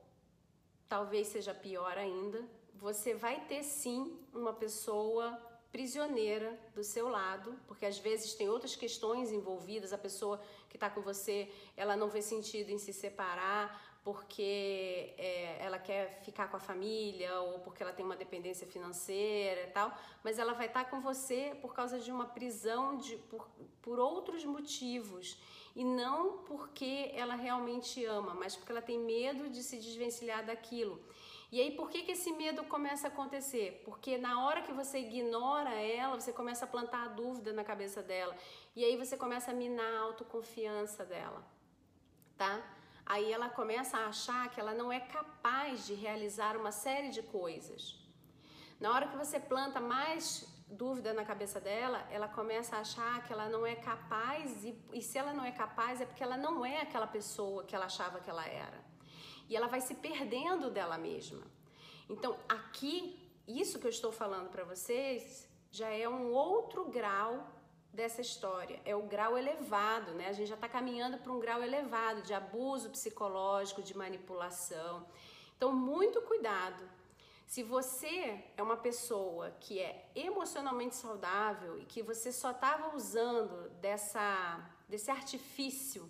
talvez 0.87 1.27
seja 1.27 1.53
pior 1.53 1.97
ainda, 1.97 2.43
você 2.75 3.13
vai 3.13 3.45
ter 3.45 3.63
sim 3.63 4.17
uma 4.33 4.53
pessoa 4.53 5.39
prisioneira 5.71 6.59
do 6.75 6.83
seu 6.83 7.07
lado, 7.07 7.57
porque 7.65 7.85
às 7.85 7.97
vezes 7.97 8.33
tem 8.33 8.49
outras 8.49 8.75
questões 8.75 9.31
envolvidas, 9.31 9.93
a 9.93 9.97
pessoa 9.97 10.41
que 10.69 10.75
está 10.75 10.89
com 10.89 11.01
você, 11.01 11.51
ela 11.77 11.95
não 11.95 12.09
vê 12.09 12.21
sentido 12.21 12.69
em 12.69 12.77
se 12.77 12.91
separar, 12.91 13.90
porque 14.03 15.13
é, 15.17 15.57
ela 15.61 15.77
quer 15.77 16.21
ficar 16.23 16.47
com 16.49 16.57
a 16.57 16.59
família 16.59 17.39
ou 17.41 17.59
porque 17.59 17.83
ela 17.83 17.93
tem 17.93 18.03
uma 18.03 18.15
dependência 18.15 18.65
financeira 18.65 19.61
e 19.63 19.71
tal, 19.71 19.95
mas 20.23 20.39
ela 20.39 20.53
vai 20.53 20.67
estar 20.67 20.85
com 20.89 20.99
você 21.01 21.55
por 21.61 21.73
causa 21.73 21.99
de 21.99 22.11
uma 22.11 22.25
prisão 22.25 22.97
de, 22.97 23.15
por, 23.17 23.47
por 23.81 23.99
outros 23.99 24.43
motivos 24.43 25.37
e 25.75 25.83
não 25.83 26.39
porque 26.39 27.11
ela 27.13 27.35
realmente 27.35 28.03
ama, 28.05 28.33
mas 28.33 28.55
porque 28.55 28.71
ela 28.71 28.81
tem 28.81 28.99
medo 28.99 29.49
de 29.49 29.61
se 29.61 29.77
desvencilhar 29.77 30.43
daquilo. 30.45 30.99
E 31.51 31.59
aí, 31.59 31.71
por 31.71 31.89
que, 31.89 32.03
que 32.03 32.13
esse 32.13 32.31
medo 32.31 32.63
começa 32.63 33.07
a 33.07 33.11
acontecer? 33.11 33.81
Porque 33.83 34.17
na 34.17 34.45
hora 34.45 34.61
que 34.61 34.71
você 34.71 34.99
ignora 34.99 35.71
ela, 35.71 36.17
você 36.17 36.31
começa 36.31 36.63
a 36.63 36.67
plantar 36.67 37.03
a 37.03 37.07
dúvida 37.09 37.51
na 37.51 37.61
cabeça 37.61 38.01
dela. 38.01 38.35
E 38.73 38.85
aí 38.85 38.95
você 38.95 39.17
começa 39.17 39.51
a 39.51 39.53
minar 39.53 39.93
a 39.95 39.99
autoconfiança 39.99 41.03
dela, 41.03 41.45
tá? 42.37 42.80
Aí 43.05 43.31
ela 43.31 43.49
começa 43.49 43.97
a 43.97 44.07
achar 44.07 44.49
que 44.49 44.59
ela 44.59 44.73
não 44.73 44.91
é 44.91 44.99
capaz 44.99 45.85
de 45.85 45.93
realizar 45.93 46.55
uma 46.55 46.71
série 46.71 47.09
de 47.09 47.21
coisas. 47.23 47.99
Na 48.79 48.91
hora 48.93 49.07
que 49.07 49.17
você 49.17 49.39
planta 49.39 49.79
mais 49.79 50.47
dúvida 50.67 51.13
na 51.13 51.25
cabeça 51.25 51.59
dela, 51.59 52.07
ela 52.09 52.27
começa 52.27 52.77
a 52.77 52.79
achar 52.79 53.23
que 53.23 53.33
ela 53.33 53.49
não 53.49 53.65
é 53.65 53.75
capaz, 53.75 54.63
e, 54.63 54.75
e 54.93 55.01
se 55.01 55.17
ela 55.17 55.33
não 55.33 55.43
é 55.43 55.51
capaz 55.51 55.99
é 55.99 56.05
porque 56.05 56.23
ela 56.23 56.37
não 56.37 56.65
é 56.65 56.81
aquela 56.81 57.07
pessoa 57.07 57.63
que 57.65 57.75
ela 57.75 57.85
achava 57.85 58.19
que 58.19 58.29
ela 58.29 58.45
era. 58.45 58.83
E 59.49 59.55
ela 59.55 59.67
vai 59.67 59.81
se 59.81 59.95
perdendo 59.95 60.69
dela 60.69 60.97
mesma. 60.97 61.45
Então, 62.09 62.37
aqui, 62.47 63.19
isso 63.47 63.79
que 63.79 63.85
eu 63.85 63.89
estou 63.89 64.11
falando 64.11 64.49
para 64.49 64.63
vocês 64.63 65.49
já 65.69 65.89
é 65.89 66.07
um 66.07 66.31
outro 66.31 66.85
grau 66.89 67.47
dessa 67.93 68.21
história. 68.21 68.79
É 68.85 68.95
o 68.95 69.03
grau 69.03 69.37
elevado, 69.37 70.11
né? 70.13 70.27
A 70.27 70.33
gente 70.33 70.47
já 70.47 70.55
está 70.55 70.69
caminhando 70.69 71.17
para 71.17 71.31
um 71.31 71.39
grau 71.39 71.61
elevado 71.61 72.21
de 72.21 72.33
abuso 72.33 72.89
psicológico, 72.89 73.81
de 73.81 73.95
manipulação. 73.95 75.05
Então, 75.57 75.73
muito 75.73 76.21
cuidado. 76.21 76.89
Se 77.45 77.63
você 77.63 78.43
é 78.55 78.63
uma 78.63 78.77
pessoa 78.77 79.51
que 79.59 79.79
é 79.79 80.09
emocionalmente 80.15 80.95
saudável 80.95 81.77
e 81.79 81.85
que 81.85 82.01
você 82.01 82.31
só 82.31 82.51
estava 82.51 82.95
usando 82.95 83.69
dessa, 83.81 84.71
desse 84.87 85.11
artifício 85.11 86.09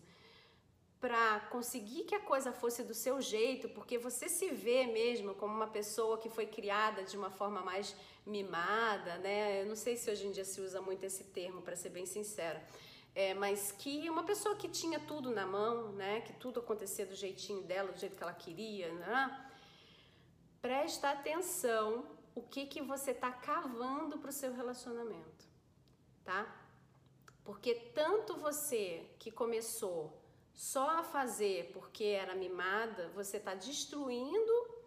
para 1.02 1.40
conseguir 1.50 2.04
que 2.04 2.14
a 2.14 2.20
coisa 2.20 2.52
fosse 2.52 2.84
do 2.84 2.94
seu 2.94 3.20
jeito, 3.20 3.68
porque 3.70 3.98
você 3.98 4.30
se 4.30 4.50
vê 4.52 4.86
mesmo 4.86 5.34
como 5.34 5.54
uma 5.54 5.68
pessoa 5.68 6.20
que 6.20 6.30
foi 6.30 6.46
criada 6.46 7.04
de 7.04 7.18
uma 7.18 7.32
forma 7.32 7.62
mais 7.62 7.96
mimada, 8.26 9.18
né? 9.18 9.64
Eu 9.64 9.66
não 9.66 9.76
sei 9.76 9.98
se 9.98 10.12
hoje 10.12 10.28
em 10.28 10.32
dia 10.32 10.46
se 10.46 10.62
usa 10.62 10.80
muito 10.80 11.04
esse 11.04 11.24
termo, 11.24 11.64
para 11.64 11.76
ser 11.76 11.90
bem 11.90 12.06
sincera. 12.06 12.64
é, 13.14 13.34
mas 13.34 13.72
que 13.72 14.10
uma 14.10 14.24
pessoa 14.24 14.56
que 14.56 14.70
tinha 14.70 15.00
tudo 15.00 15.32
na 15.32 15.46
mão, 15.46 15.92
né, 15.94 16.22
que 16.22 16.34
tudo 16.34 16.60
acontecia 16.60 17.06
do 17.06 17.16
jeitinho 17.16 17.62
dela, 17.64 17.92
do 17.92 18.00
jeito 18.00 18.16
que 18.16 18.24
ela 18.24 18.34
queria, 18.34 18.94
né, 18.94 19.52
presta 20.62 21.10
atenção 21.10 22.06
o 22.34 22.42
que 22.42 22.66
que 22.66 22.82
você 22.82 23.12
está 23.12 23.32
cavando 23.32 24.18
para 24.18 24.30
o 24.30 24.34
seu 24.34 24.54
relacionamento, 24.54 25.46
tá? 26.24 26.56
Porque 27.44 27.74
tanto 27.76 28.38
você 28.38 29.10
que 29.20 29.30
começou 29.32 30.21
só 30.54 31.00
a 31.00 31.04
fazer 31.04 31.72
porque 31.74 32.04
era 32.04 32.36
mimada, 32.36 33.10
você 33.10 33.38
está 33.38 33.54
destruindo 33.54 34.82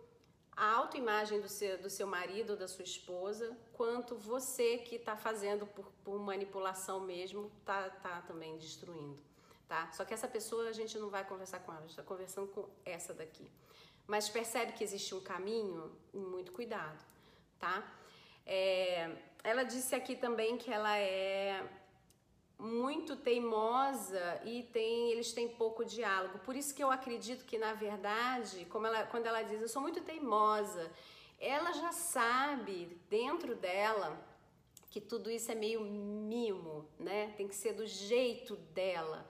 a 0.57 0.73
autoimagem 0.73 1.41
do 1.41 1.49
seu, 1.49 1.79
do 1.79 1.91
seu 1.91 2.07
marido 2.07 2.51
ou 2.51 2.57
da 2.57 2.69
sua 2.69 2.85
esposa, 2.85 3.57
quanto 3.73 4.15
você 4.15 4.79
que 4.79 4.97
está 4.97 5.17
fazendo 5.17 5.67
por, 5.67 5.91
por, 6.05 6.19
manipulação 6.21 7.01
mesmo, 7.01 7.51
tá, 7.65 7.91
tá 7.91 8.23
também 8.23 8.57
destruindo, 8.57 9.19
tá? 9.67 9.91
Só 9.93 10.05
que 10.05 10.15
essa 10.15 10.29
pessoa 10.29 10.69
a 10.69 10.73
gente 10.73 10.97
não 10.97 11.11
vai 11.11 11.25
conversar 11.25 11.59
com 11.61 11.73
ela, 11.73 11.81
a 11.81 11.83
gente 11.83 11.91
está 11.91 12.05
conversando 12.05 12.47
com 12.49 12.69
essa 12.85 13.13
daqui. 13.13 13.51
Mas 14.07 14.29
percebe 14.29 14.73
que 14.73 14.85
existe 14.85 15.15
um 15.15 15.21
caminho, 15.21 15.91
muito 16.13 16.53
cuidado, 16.53 17.05
tá? 17.59 17.83
É, 18.47 19.11
ela 19.43 19.65
disse 19.65 19.95
aqui 19.95 20.15
também 20.15 20.57
que 20.57 20.71
ela 20.71 20.97
é 20.99 21.67
muito 22.59 23.17
teimosa 23.17 24.41
e 24.45 24.63
tem, 24.65 25.11
eles 25.11 25.33
têm 25.33 25.49
pouco 25.49 25.85
diálogo. 25.85 26.39
Por 26.41 26.57
isso 26.57 26.75
que 26.75 26.83
eu 26.83 26.91
acredito 26.91 27.45
que, 27.45 27.59
na 27.59 27.75
verdade, 27.75 28.65
como 28.67 28.87
ela, 28.87 29.05
quando 29.07 29.27
ela 29.27 29.43
diz 29.43 29.61
eu 29.61 29.69
sou 29.69 29.83
muito 29.83 30.01
teimosa, 30.03 30.91
ela 31.39 31.73
já 31.73 31.93
sabe 31.93 32.99
dentro 33.11 33.55
dela 33.55 34.19
que 34.91 35.01
tudo 35.01 35.31
isso 35.31 35.51
é 35.51 35.55
meio 35.55 35.81
mimo, 35.81 36.89
né? 36.99 37.35
Tem 37.37 37.49
que 37.49 37.55
ser 37.55 37.73
do 37.73 37.87
jeito 37.87 38.57
dela. 38.57 39.29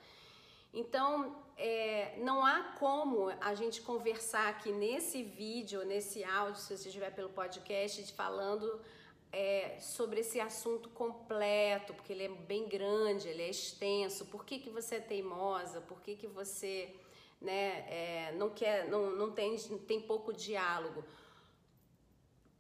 Então, 0.73 1.43
é, 1.57 2.17
não 2.19 2.45
há 2.45 2.75
como 2.79 3.31
a 3.41 3.55
gente 3.55 3.81
conversar 3.81 4.49
aqui 4.49 4.71
nesse 4.73 5.23
vídeo, 5.23 5.85
nesse 5.85 6.23
áudio, 6.23 6.61
se 6.61 6.77
você 6.77 6.89
estiver 6.89 7.11
pelo 7.15 7.31
podcast, 7.31 8.13
falando 8.13 8.81
é, 9.35 9.77
sobre 9.81 10.21
esse 10.21 10.39
assunto 10.39 10.89
completo, 10.91 11.93
porque 11.93 12.13
ele 12.13 12.23
é 12.23 12.29
bem 12.29 12.69
grande, 12.69 13.27
ele 13.27 13.43
é 13.43 13.51
extenso. 13.51 14.27
Por 14.27 14.45
que, 14.45 14.61
que 14.61 14.71
você 14.71 14.97
é 14.97 15.01
teimosa? 15.01 15.81
Por 15.81 16.01
que, 16.01 16.15
que 16.15 16.29
você 16.29 16.95
né, 17.41 17.85
é, 17.89 18.33
não 18.37 18.51
quer, 18.51 18.89
não, 18.89 19.11
não 19.11 19.33
tem, 19.33 19.57
tem 19.89 20.01
pouco 20.01 20.33
diálogo? 20.33 21.05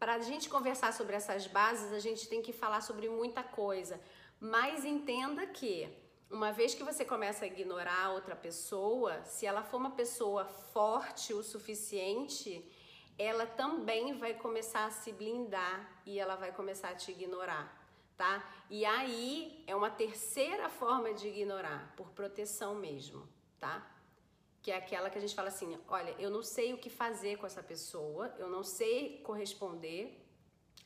Para 0.01 0.17
a 0.17 0.19
gente 0.19 0.49
conversar 0.49 0.93
sobre 0.93 1.15
essas 1.15 1.47
bases, 1.47 1.93
a 1.93 2.01
gente 2.01 2.29
tem 2.29 2.43
que 2.43 2.53
falar 2.53 2.81
sobre 2.81 3.09
muita 3.09 3.45
coisa. 3.45 4.01
Mas 4.41 4.85
entenda 4.85 5.47
que 5.47 5.89
uma 6.29 6.51
vez 6.51 6.75
que 6.75 6.83
você 6.83 7.05
começa 7.05 7.45
a 7.45 7.49
ignorar 7.49 8.11
outra 8.11 8.35
pessoa, 8.35 9.23
se 9.23 9.47
ela 9.47 9.63
for 9.63 9.77
uma 9.77 9.93
pessoa 9.93 10.45
forte 10.45 11.33
o 11.33 11.41
suficiente, 11.41 12.69
ela 13.19 13.47
também 13.47 14.15
vai 14.19 14.35
começar 14.35 14.87
a 14.87 14.91
se 14.91 15.13
blindar 15.13 16.03
e 16.05 16.19
ela 16.19 16.35
vai 16.35 16.53
começar 16.53 16.91
a 16.91 16.95
te 16.95 17.13
ignorar, 17.13 17.73
tá? 18.17 18.45
E 18.69 18.85
aí 18.85 19.63
é 19.67 19.75
uma 19.75 19.91
terceira 19.91 20.69
forma 20.69 21.15
de 21.15 21.29
ignorar, 21.29 21.95
por 21.97 22.11
proteção 22.11 22.75
mesmo, 22.75 23.29
tá? 23.61 23.87
Que 24.63 24.73
é 24.73 24.77
aquela 24.77 25.11
que 25.11 25.19
a 25.19 25.21
gente 25.21 25.35
fala 25.35 25.49
assim: 25.49 25.79
olha, 25.89 26.15
eu 26.19 26.31
não 26.31 26.43
sei 26.43 26.73
o 26.73 26.79
que 26.79 26.91
fazer 26.91 27.39
com 27.39 27.47
essa 27.47 27.63
pessoa, 27.63 28.35
eu 28.39 28.49
não 28.49 28.65
sei 28.65 29.21
corresponder 29.23 30.21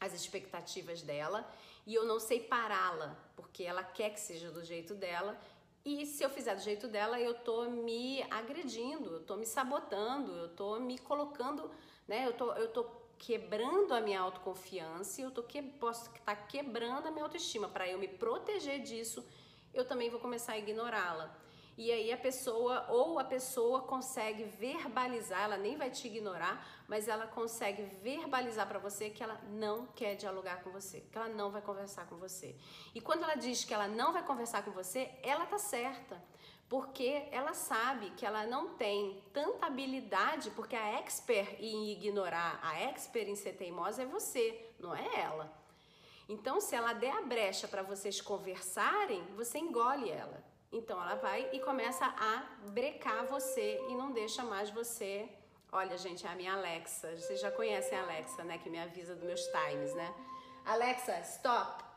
às 0.00 0.12
expectativas 0.12 1.02
dela 1.02 1.48
e 1.86 1.94
eu 1.94 2.04
não 2.04 2.20
sei 2.20 2.40
pará-la, 2.40 3.16
porque 3.34 3.64
ela 3.64 3.82
quer 3.82 4.10
que 4.10 4.20
seja 4.20 4.50
do 4.50 4.62
jeito 4.62 4.94
dela. 4.94 5.40
E 5.84 6.04
se 6.04 6.22
eu 6.22 6.28
fizer 6.28 6.54
do 6.54 6.60
jeito 6.60 6.86
dela, 6.86 7.18
eu 7.18 7.32
tô 7.32 7.64
me 7.70 8.22
agredindo, 8.24 9.14
eu 9.14 9.20
tô 9.24 9.36
me 9.36 9.46
sabotando, 9.46 10.32
eu 10.32 10.48
tô 10.50 10.78
me 10.78 10.98
colocando 10.98 11.70
né? 12.08 12.26
Eu 12.26 12.32
tô, 12.32 12.52
eu 12.54 12.72
tô 12.72 12.84
quebrando 13.18 13.92
a 13.92 14.00
minha 14.00 14.20
autoconfiança 14.20 15.20
eu 15.20 15.30
tô 15.30 15.42
que, 15.42 15.60
posso 15.60 16.08
estar 16.10 16.24
tá 16.24 16.36
quebrando 16.36 17.06
a 17.06 17.10
minha 17.10 17.24
autoestima. 17.24 17.68
Para 17.68 17.86
eu 17.86 17.98
me 17.98 18.08
proteger 18.08 18.80
disso, 18.80 19.24
eu 19.74 19.84
também 19.84 20.08
vou 20.08 20.18
começar 20.18 20.52
a 20.52 20.58
ignorá-la. 20.58 21.36
E 21.76 21.92
aí 21.92 22.12
a 22.12 22.16
pessoa, 22.16 22.86
ou 22.88 23.20
a 23.20 23.24
pessoa 23.24 23.82
consegue 23.82 24.42
verbalizar, 24.42 25.42
ela 25.42 25.56
nem 25.56 25.76
vai 25.76 25.88
te 25.90 26.08
ignorar, 26.08 26.66
mas 26.88 27.06
ela 27.06 27.24
consegue 27.24 27.84
verbalizar 28.02 28.66
para 28.66 28.80
você 28.80 29.10
que 29.10 29.22
ela 29.22 29.40
não 29.50 29.86
quer 29.86 30.16
dialogar 30.16 30.60
com 30.64 30.70
você, 30.70 31.00
que 31.00 31.16
ela 31.16 31.28
não 31.28 31.52
vai 31.52 31.62
conversar 31.62 32.08
com 32.08 32.16
você. 32.16 32.56
E 32.96 33.00
quando 33.00 33.22
ela 33.22 33.36
diz 33.36 33.64
que 33.64 33.72
ela 33.72 33.86
não 33.86 34.12
vai 34.12 34.24
conversar 34.24 34.64
com 34.64 34.72
você, 34.72 35.08
ela 35.22 35.46
tá 35.46 35.56
certa 35.56 36.20
porque 36.68 37.26
ela 37.30 37.54
sabe 37.54 38.10
que 38.10 38.26
ela 38.26 38.46
não 38.46 38.74
tem 38.74 39.22
tanta 39.32 39.66
habilidade, 39.66 40.50
porque 40.50 40.76
a 40.76 40.98
expert 40.98 41.56
em 41.58 41.90
ignorar, 41.92 42.60
a 42.62 42.78
expert 42.80 43.28
em 43.28 43.34
ser 43.34 43.54
teimosa 43.54 44.02
é 44.02 44.06
você, 44.06 44.70
não 44.78 44.94
é 44.94 45.20
ela. 45.20 45.50
Então, 46.28 46.60
se 46.60 46.76
ela 46.76 46.92
der 46.92 47.16
a 47.16 47.22
brecha 47.22 47.66
para 47.66 47.82
vocês 47.82 48.20
conversarem, 48.20 49.22
você 49.34 49.58
engole 49.58 50.10
ela. 50.10 50.44
Então, 50.70 51.02
ela 51.02 51.14
vai 51.14 51.48
e 51.54 51.60
começa 51.60 52.04
a 52.04 52.68
brecar 52.68 53.24
você 53.24 53.80
e 53.88 53.94
não 53.94 54.12
deixa 54.12 54.44
mais 54.44 54.68
você. 54.68 55.26
Olha, 55.72 55.96
gente, 55.96 56.26
é 56.26 56.28
a 56.30 56.34
minha 56.34 56.52
Alexa. 56.52 57.16
Vocês 57.16 57.40
já 57.40 57.50
conhecem 57.50 57.96
a 57.96 58.02
Alexa, 58.02 58.44
né? 58.44 58.58
Que 58.58 58.68
me 58.68 58.78
avisa 58.78 59.14
dos 59.14 59.24
meus 59.24 59.40
times, 59.46 59.94
né? 59.94 60.14
Alexa, 60.66 61.18
stop. 61.20 61.87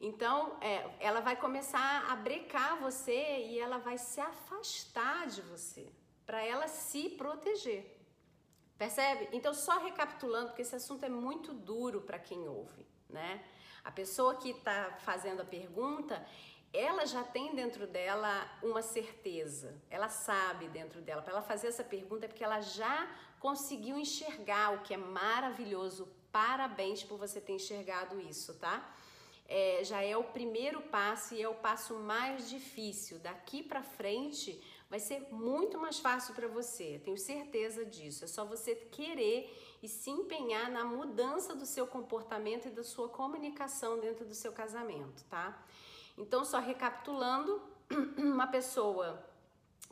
Então, 0.00 0.56
é, 0.62 0.90
ela 0.98 1.20
vai 1.20 1.36
começar 1.36 2.10
a 2.10 2.16
brecar 2.16 2.80
você 2.80 3.46
e 3.48 3.58
ela 3.58 3.76
vai 3.78 3.98
se 3.98 4.18
afastar 4.20 5.26
de 5.26 5.42
você 5.42 5.92
para 6.24 6.42
ela 6.42 6.66
se 6.68 7.10
proteger. 7.10 7.98
Percebe? 8.78 9.28
Então, 9.30 9.52
só 9.52 9.78
recapitulando, 9.78 10.48
porque 10.48 10.62
esse 10.62 10.74
assunto 10.74 11.04
é 11.04 11.08
muito 11.10 11.52
duro 11.52 12.00
para 12.00 12.18
quem 12.18 12.48
ouve, 12.48 12.86
né? 13.10 13.44
A 13.84 13.90
pessoa 13.90 14.36
que 14.36 14.50
está 14.50 14.96
fazendo 15.00 15.42
a 15.42 15.44
pergunta, 15.44 16.26
ela 16.72 17.04
já 17.04 17.22
tem 17.22 17.54
dentro 17.54 17.86
dela 17.86 18.48
uma 18.62 18.80
certeza, 18.80 19.82
ela 19.90 20.08
sabe 20.08 20.66
dentro 20.68 21.02
dela. 21.02 21.20
Para 21.20 21.32
ela 21.34 21.42
fazer 21.42 21.66
essa 21.66 21.84
pergunta 21.84 22.24
é 22.24 22.28
porque 22.28 22.44
ela 22.44 22.62
já 22.62 23.06
conseguiu 23.38 23.98
enxergar 23.98 24.72
o 24.72 24.82
que 24.82 24.94
é 24.94 24.96
maravilhoso. 24.96 26.08
Parabéns 26.32 27.02
por 27.02 27.18
você 27.18 27.38
ter 27.38 27.52
enxergado 27.52 28.18
isso, 28.20 28.54
tá? 28.54 28.94
É, 29.50 29.82
já 29.82 30.00
é 30.00 30.16
o 30.16 30.22
primeiro 30.22 30.80
passo 30.80 31.34
e 31.34 31.42
é 31.42 31.48
o 31.48 31.54
passo 31.54 31.94
mais 31.96 32.48
difícil. 32.48 33.18
Daqui 33.18 33.64
para 33.64 33.82
frente 33.82 34.62
vai 34.88 35.00
ser 35.00 35.26
muito 35.32 35.76
mais 35.76 35.98
fácil 35.98 36.34
para 36.34 36.46
você, 36.46 37.00
tenho 37.04 37.18
certeza 37.18 37.84
disso. 37.84 38.24
É 38.24 38.28
só 38.28 38.44
você 38.44 38.76
querer 38.76 39.52
e 39.82 39.88
se 39.88 40.08
empenhar 40.08 40.70
na 40.70 40.84
mudança 40.84 41.52
do 41.54 41.66
seu 41.66 41.84
comportamento 41.84 42.68
e 42.68 42.70
da 42.70 42.84
sua 42.84 43.08
comunicação 43.08 43.98
dentro 43.98 44.24
do 44.24 44.34
seu 44.34 44.52
casamento, 44.52 45.24
tá? 45.24 45.60
Então, 46.16 46.44
só 46.44 46.60
recapitulando, 46.60 47.60
uma 48.16 48.46
pessoa 48.46 49.26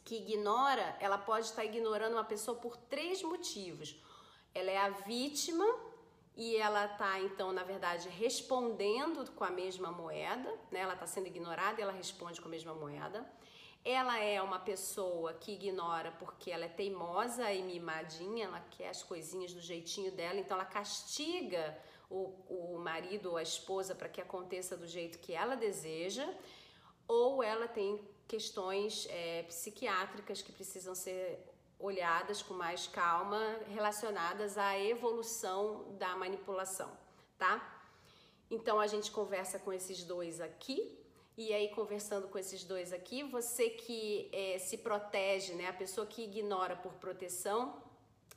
que 0.04 0.16
ignora, 0.16 0.96
ela 1.00 1.18
pode 1.18 1.46
estar 1.46 1.64
ignorando 1.64 2.12
uma 2.12 2.24
pessoa 2.24 2.56
por 2.56 2.76
três 2.76 3.22
motivos. 3.22 3.96
Ela 4.54 4.70
é 4.70 4.78
a 4.78 4.90
vítima 4.90 5.66
e 6.38 6.56
ela 6.56 6.84
está 6.84 7.18
então, 7.18 7.52
na 7.52 7.64
verdade, 7.64 8.08
respondendo 8.08 9.28
com 9.32 9.42
a 9.42 9.50
mesma 9.50 9.90
moeda, 9.90 10.48
né? 10.70 10.78
Ela 10.78 10.94
está 10.94 11.04
sendo 11.04 11.26
ignorada 11.26 11.80
e 11.80 11.82
ela 11.82 11.90
responde 11.92 12.40
com 12.40 12.46
a 12.46 12.50
mesma 12.50 12.72
moeda. 12.72 13.28
Ela 13.84 14.20
é 14.20 14.40
uma 14.40 14.60
pessoa 14.60 15.34
que 15.34 15.50
ignora 15.50 16.12
porque 16.12 16.52
ela 16.52 16.66
é 16.66 16.68
teimosa 16.68 17.52
e 17.52 17.60
mimadinha, 17.60 18.44
ela 18.44 18.60
quer 18.70 18.90
as 18.90 19.02
coisinhas 19.02 19.52
do 19.52 19.60
jeitinho 19.60 20.12
dela, 20.12 20.38
então 20.38 20.56
ela 20.56 20.64
castiga 20.64 21.76
o, 22.08 22.32
o 22.48 22.78
marido 22.78 23.30
ou 23.30 23.36
a 23.36 23.42
esposa 23.42 23.92
para 23.92 24.08
que 24.08 24.20
aconteça 24.20 24.76
do 24.76 24.86
jeito 24.86 25.18
que 25.18 25.32
ela 25.32 25.56
deseja, 25.56 26.32
ou 27.08 27.42
ela 27.42 27.66
tem 27.66 28.00
questões 28.28 29.08
é, 29.10 29.42
psiquiátricas 29.42 30.40
que 30.40 30.52
precisam 30.52 30.94
ser 30.94 31.44
olhadas 31.78 32.42
com 32.42 32.54
mais 32.54 32.86
calma 32.86 33.40
relacionadas 33.68 34.58
à 34.58 34.78
evolução 34.78 35.84
da 35.98 36.16
manipulação, 36.16 36.90
tá? 37.38 37.76
Então 38.50 38.80
a 38.80 38.86
gente 38.86 39.10
conversa 39.10 39.58
com 39.58 39.72
esses 39.72 40.02
dois 40.02 40.40
aqui. 40.40 40.96
E 41.36 41.52
aí, 41.52 41.68
conversando 41.68 42.26
com 42.26 42.36
esses 42.36 42.64
dois 42.64 42.92
aqui, 42.92 43.22
você 43.22 43.70
que 43.70 44.28
é, 44.32 44.58
se 44.58 44.78
protege, 44.78 45.52
né? 45.54 45.68
A 45.68 45.72
pessoa 45.72 46.04
que 46.04 46.24
ignora 46.24 46.74
por 46.74 46.94
proteção, 46.94 47.80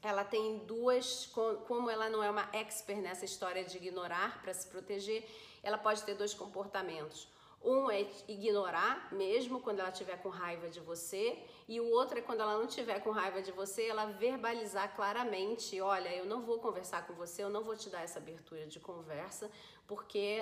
ela 0.04 0.24
tem 0.24 0.60
duas, 0.60 1.26
como 1.68 1.90
ela 1.90 2.10
não 2.10 2.24
é 2.24 2.30
uma 2.30 2.48
expert 2.54 3.00
nessa 3.00 3.26
história 3.26 3.64
de 3.64 3.78
ignorar 3.78 4.42
para 4.44 4.54
se 4.54 4.68
proteger, 4.68 5.28
ela 5.64 5.80
pode 5.80 6.04
ter 6.04 6.14
dois 6.14 6.34
comportamentos. 6.34 7.28
Um 7.64 7.92
é 7.92 8.08
ignorar, 8.28 9.12
mesmo 9.12 9.62
quando 9.62 9.80
ela 9.80 9.90
estiver 9.90 10.18
com 10.22 10.30
raiva 10.30 10.70
de 10.70 10.80
você, 10.80 11.38
e 11.72 11.80
o 11.80 11.90
outro 11.90 12.20
é 12.20 12.22
quando 12.22 12.42
ela 12.42 12.58
não 12.58 12.66
estiver 12.66 13.00
com 13.00 13.12
raiva 13.12 13.42
de 13.42 13.50
você, 13.54 13.84
ela 13.86 14.06
verbalizar 14.08 14.94
claramente: 14.94 15.80
olha, 15.80 16.14
eu 16.14 16.26
não 16.26 16.42
vou 16.42 16.60
conversar 16.60 17.08
com 17.08 17.14
você, 17.14 17.42
eu 17.46 17.50
não 17.50 17.64
vou 17.64 17.78
te 17.78 17.90
dar 17.90 18.02
essa 18.02 18.20
abertura 18.20 18.66
de 18.68 18.78
conversa, 18.78 19.50
porque, 19.88 20.42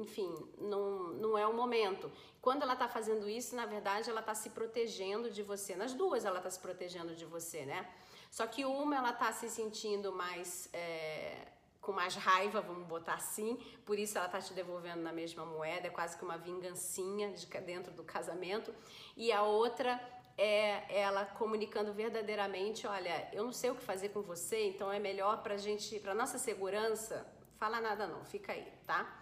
enfim, 0.00 0.32
não, 0.58 1.08
não 1.24 1.36
é 1.36 1.44
o 1.44 1.52
momento. 1.52 2.08
Quando 2.40 2.62
ela 2.62 2.74
está 2.74 2.86
fazendo 2.86 3.28
isso, 3.28 3.56
na 3.56 3.66
verdade, 3.66 4.08
ela 4.08 4.20
está 4.20 4.32
se 4.32 4.50
protegendo 4.50 5.28
de 5.28 5.42
você. 5.42 5.74
Nas 5.74 5.92
duas, 5.92 6.24
ela 6.24 6.38
está 6.38 6.48
se 6.48 6.60
protegendo 6.60 7.16
de 7.16 7.24
você, 7.24 7.66
né? 7.66 7.92
Só 8.30 8.46
que 8.46 8.64
uma, 8.64 8.94
ela 8.94 9.10
está 9.10 9.32
se 9.32 9.50
sentindo 9.50 10.12
mais. 10.12 10.68
É 10.72 11.48
com 11.80 11.92
mais 11.92 12.14
raiva, 12.14 12.60
vamos 12.60 12.86
botar 12.86 13.14
assim, 13.14 13.56
por 13.86 13.98
isso 13.98 14.18
ela 14.18 14.28
tá 14.28 14.38
te 14.38 14.52
devolvendo 14.52 15.00
na 15.00 15.14
mesma 15.14 15.46
moeda, 15.46 15.86
é 15.86 15.90
quase 15.90 16.14
que 16.14 16.22
uma 16.22 16.36
vingancinha 16.36 17.32
de, 17.32 17.46
dentro 17.46 17.90
do 17.92 18.04
casamento. 18.04 18.74
E 19.16 19.32
a 19.32 19.42
outra 19.42 19.98
é 20.42 20.86
ela 20.88 21.26
comunicando 21.26 21.92
verdadeiramente, 21.92 22.86
olha, 22.86 23.28
eu 23.30 23.44
não 23.44 23.52
sei 23.52 23.68
o 23.70 23.74
que 23.74 23.82
fazer 23.82 24.08
com 24.08 24.22
você, 24.22 24.68
então 24.68 24.90
é 24.90 24.98
melhor 24.98 25.42
pra 25.42 25.58
gente, 25.58 26.00
pra 26.00 26.14
nossa 26.14 26.38
segurança, 26.38 27.26
fala 27.58 27.78
nada 27.78 28.06
não, 28.06 28.24
fica 28.24 28.52
aí, 28.52 28.66
tá? 28.86 29.20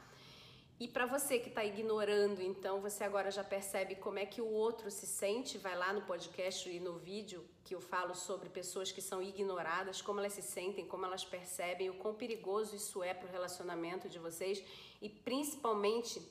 E 0.78 0.87
para 0.87 1.06
você 1.06 1.40
que 1.40 1.48
está 1.48 1.64
ignorando, 1.64 2.40
então 2.40 2.80
você 2.80 3.02
agora 3.02 3.32
já 3.32 3.42
percebe 3.42 3.96
como 3.96 4.20
é 4.20 4.25
que 4.25 4.40
o 4.40 4.46
outro 4.46 4.92
se 4.92 5.08
sente. 5.08 5.58
Vai 5.58 5.76
lá 5.76 5.92
no 5.92 6.02
podcast 6.02 6.70
e 6.70 6.78
no 6.78 6.96
vídeo 6.98 7.44
que 7.64 7.75
eu 7.75 7.80
falo 7.80 8.14
sobre 8.14 8.48
pessoas 8.48 8.92
que 8.92 9.02
são 9.02 9.20
ignoradas, 9.20 10.00
como 10.00 10.20
elas 10.20 10.34
se 10.34 10.42
sentem, 10.42 10.87
como 10.87 11.04
elas 11.04 11.25
percebem, 11.25 11.90
o 11.90 11.94
quão 11.94 12.14
perigoso 12.14 12.76
isso 12.76 13.02
é 13.02 13.12
para 13.12 13.26
o 13.28 13.32
relacionamento 13.32 14.08
de 14.08 14.20
vocês 14.20 14.62
e 15.02 15.08
principalmente 15.08 16.22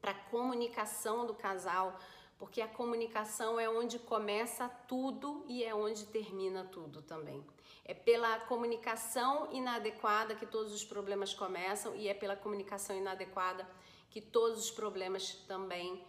para 0.00 0.10
a 0.10 0.20
comunicação 0.34 1.24
do 1.24 1.34
casal, 1.34 1.96
porque 2.38 2.60
a 2.60 2.68
comunicação 2.68 3.58
é 3.58 3.68
onde 3.68 3.98
começa 3.98 4.68
tudo 4.68 5.44
e 5.48 5.64
é 5.64 5.74
onde 5.74 6.04
termina 6.06 6.64
tudo 6.64 7.02
também. 7.02 7.44
É 7.84 7.94
pela 7.94 8.40
comunicação 8.40 9.48
inadequada 9.52 10.34
que 10.34 10.44
todos 10.44 10.74
os 10.74 10.84
problemas 10.84 11.32
começam 11.32 11.94
e 11.94 12.08
é 12.08 12.14
pela 12.14 12.36
comunicação 12.36 12.96
inadequada 12.96 13.66
que 14.10 14.20
todos 14.20 14.58
os 14.58 14.70
problemas 14.70 15.34
também 15.46 16.04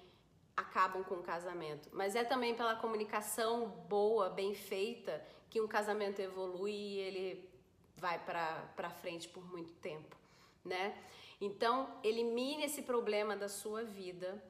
acabam 0.56 1.04
com 1.04 1.16
o 1.16 1.24
casamento. 1.24 1.88
Mas 1.92 2.16
é 2.16 2.24
também 2.24 2.56
pela 2.56 2.76
comunicação 2.76 3.68
boa, 3.88 4.30
bem 4.30 4.56
feita, 4.56 5.24
que 5.50 5.62
um 5.62 5.68
casamento 5.68 6.20
evolui 6.20 6.72
e 6.72 6.98
ele 7.00 7.50
vai 7.96 8.20
para 8.20 8.90
frente 9.02 9.28
por 9.28 9.46
muito 9.50 9.74
tempo, 9.74 10.16
né? 10.66 10.98
Então, 11.40 12.00
elimine 12.04 12.64
esse 12.64 12.82
problema 12.82 13.36
da 13.36 13.48
sua 13.48 13.84
vida, 13.84 14.44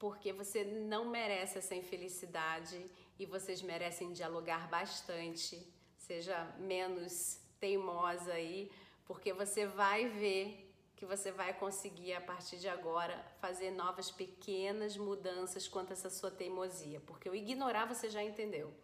porque 0.00 0.32
você 0.32 0.64
não 0.64 1.04
merece 1.04 1.58
essa 1.58 1.76
infelicidade 1.76 2.84
e 3.20 3.24
vocês 3.24 3.62
merecem 3.62 4.12
dialogar 4.12 4.68
bastante 4.68 5.64
seja 6.10 6.44
menos 6.58 7.38
teimosa 7.60 8.32
aí, 8.32 8.68
porque 9.04 9.32
você 9.32 9.64
vai 9.64 10.08
ver 10.08 10.68
que 10.96 11.06
você 11.06 11.30
vai 11.30 11.52
conseguir 11.54 12.14
a 12.14 12.20
partir 12.20 12.56
de 12.56 12.68
agora 12.68 13.14
fazer 13.40 13.70
novas 13.70 14.10
pequenas 14.10 14.96
mudanças 14.96 15.68
quanto 15.68 15.90
a 15.90 15.92
essa 15.92 16.10
sua 16.10 16.30
teimosia, 16.30 17.00
porque 17.06 17.30
o 17.30 17.34
ignorar 17.34 17.84
você 17.86 18.10
já 18.10 18.24
entendeu. 18.24 18.74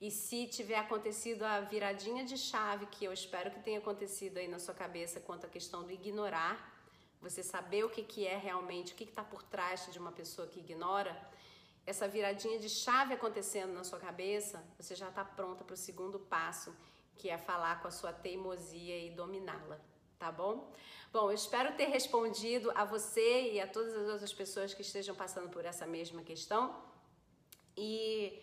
E 0.00 0.10
se 0.10 0.46
tiver 0.46 0.78
acontecido 0.78 1.42
a 1.42 1.60
viradinha 1.60 2.24
de 2.24 2.38
chave, 2.38 2.86
que 2.86 3.04
eu 3.04 3.12
espero 3.12 3.50
que 3.50 3.60
tenha 3.60 3.78
acontecido 3.78 4.38
aí 4.38 4.48
na 4.48 4.58
sua 4.58 4.74
cabeça 4.74 5.20
quanto 5.20 5.44
à 5.44 5.48
questão 5.50 5.82
do 5.82 5.92
ignorar, 5.92 6.73
você 7.24 7.42
saber 7.42 7.84
o 7.84 7.90
que, 7.90 8.02
que 8.02 8.26
é 8.26 8.36
realmente, 8.36 8.92
o 8.92 8.96
que 8.96 9.04
está 9.04 9.24
por 9.24 9.42
trás 9.42 9.88
de 9.90 9.98
uma 9.98 10.12
pessoa 10.12 10.46
que 10.46 10.60
ignora, 10.60 11.16
essa 11.86 12.06
viradinha 12.06 12.58
de 12.58 12.68
chave 12.68 13.14
acontecendo 13.14 13.72
na 13.72 13.82
sua 13.82 13.98
cabeça, 13.98 14.62
você 14.78 14.94
já 14.94 15.08
está 15.08 15.24
pronta 15.24 15.64
para 15.64 15.74
o 15.74 15.76
segundo 15.76 16.18
passo, 16.18 16.74
que 17.16 17.30
é 17.30 17.38
falar 17.38 17.80
com 17.80 17.88
a 17.88 17.90
sua 17.90 18.12
teimosia 18.12 18.98
e 19.06 19.10
dominá-la, 19.10 19.80
tá 20.18 20.30
bom? 20.30 20.70
Bom, 21.12 21.30
eu 21.30 21.34
espero 21.34 21.74
ter 21.76 21.86
respondido 21.86 22.70
a 22.74 22.84
você 22.84 23.52
e 23.52 23.60
a 23.60 23.66
todas 23.66 23.94
as 23.94 24.08
outras 24.08 24.32
pessoas 24.32 24.74
que 24.74 24.82
estejam 24.82 25.14
passando 25.14 25.48
por 25.48 25.64
essa 25.64 25.86
mesma 25.86 26.22
questão 26.22 26.76
e 27.76 28.42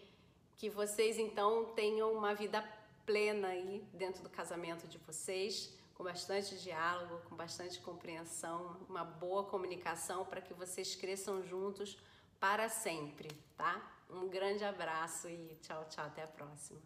que 0.57 0.69
vocês 0.69 1.19
então 1.19 1.65
tenham 1.75 2.11
uma 2.13 2.33
vida 2.33 2.63
plena 3.05 3.49
aí 3.49 3.83
dentro 3.93 4.23
do 4.23 4.29
casamento 4.29 4.87
de 4.87 4.97
vocês, 4.99 5.75
com 6.01 6.05
bastante 6.05 6.57
diálogo, 6.57 7.21
com 7.29 7.35
bastante 7.35 7.79
compreensão, 7.79 8.75
uma 8.89 9.03
boa 9.03 9.43
comunicação 9.43 10.25
para 10.25 10.41
que 10.41 10.51
vocês 10.51 10.95
cresçam 10.95 11.43
juntos 11.43 11.95
para 12.39 12.67
sempre, 12.69 13.29
tá? 13.55 13.79
Um 14.09 14.27
grande 14.27 14.63
abraço 14.63 15.29
e 15.29 15.55
tchau, 15.61 15.85
tchau, 15.91 16.03
até 16.03 16.23
a 16.23 16.27
próxima. 16.27 16.79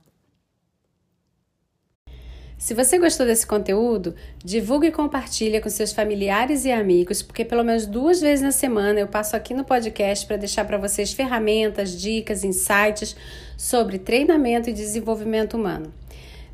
Se 2.57 2.73
você 2.73 2.99
gostou 2.99 3.25
desse 3.25 3.47
conteúdo, 3.47 4.15
divulgue 4.43 4.87
e 4.87 4.91
compartilhe 4.91 5.61
com 5.61 5.69
seus 5.69 5.93
familiares 5.93 6.65
e 6.65 6.71
amigos, 6.73 7.21
porque 7.21 7.45
pelo 7.45 7.63
menos 7.63 7.85
duas 7.85 8.19
vezes 8.19 8.43
na 8.43 8.51
semana 8.51 8.99
eu 8.99 9.07
passo 9.07 9.33
aqui 9.37 9.53
no 9.53 9.63
podcast 9.63 10.27
para 10.27 10.35
deixar 10.35 10.65
para 10.65 10.77
vocês 10.77 11.13
ferramentas, 11.13 11.97
dicas, 11.97 12.43
insights 12.43 13.15
sobre 13.57 13.97
treinamento 13.97 14.69
e 14.69 14.73
desenvolvimento 14.73 15.55
humano. 15.55 15.93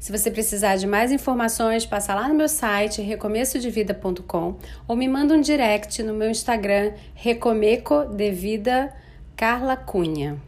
Se 0.01 0.11
você 0.11 0.31
precisar 0.31 0.77
de 0.77 0.87
mais 0.87 1.11
informações, 1.11 1.85
passa 1.85 2.15
lá 2.15 2.27
no 2.27 2.33
meu 2.33 2.49
site 2.49 3.03
recomeçodevida.com 3.03 4.55
ou 4.87 4.95
me 4.95 5.07
manda 5.07 5.35
um 5.35 5.39
direct 5.39 6.01
no 6.01 6.11
meu 6.11 6.27
Instagram 6.27 6.93
Recomeco 7.13 8.05
de 8.05 8.31
Vida 8.31 8.91
Carla 9.37 9.77
Cunha. 9.77 10.41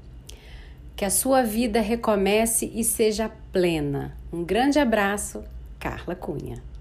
Que 0.95 1.05
a 1.05 1.11
sua 1.11 1.43
vida 1.43 1.81
recomece 1.81 2.71
e 2.73 2.83
seja 2.83 3.29
plena. 3.51 4.17
Um 4.33 4.43
grande 4.43 4.79
abraço, 4.79 5.43
Carla 5.79 6.15
Cunha. 6.15 6.72